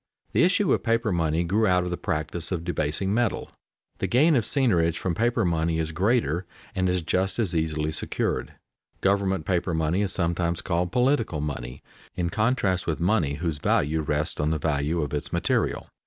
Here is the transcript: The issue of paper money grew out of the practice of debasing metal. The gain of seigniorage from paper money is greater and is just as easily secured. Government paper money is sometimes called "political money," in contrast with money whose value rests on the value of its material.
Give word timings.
The 0.31 0.41
issue 0.43 0.73
of 0.73 0.81
paper 0.81 1.11
money 1.11 1.43
grew 1.43 1.67
out 1.67 1.83
of 1.83 1.91
the 1.91 1.95
practice 1.95 2.51
of 2.51 2.63
debasing 2.63 3.13
metal. 3.13 3.51
The 3.99 4.07
gain 4.07 4.35
of 4.35 4.43
seigniorage 4.45 4.97
from 4.97 5.13
paper 5.13 5.45
money 5.45 5.77
is 5.77 5.91
greater 5.91 6.47
and 6.73 6.89
is 6.89 7.03
just 7.03 7.37
as 7.37 7.53
easily 7.55 7.91
secured. 7.91 8.53
Government 9.01 9.45
paper 9.45 9.75
money 9.75 10.01
is 10.01 10.11
sometimes 10.11 10.63
called 10.63 10.91
"political 10.91 11.39
money," 11.39 11.83
in 12.15 12.31
contrast 12.31 12.87
with 12.87 12.99
money 12.99 13.35
whose 13.35 13.59
value 13.59 14.01
rests 14.01 14.39
on 14.39 14.49
the 14.49 14.57
value 14.57 15.03
of 15.03 15.13
its 15.13 15.31
material. 15.31 15.87